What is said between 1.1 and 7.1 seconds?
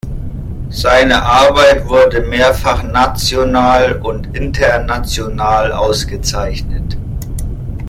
Arbeit wurde mehrfach national und international ausgezeichnet.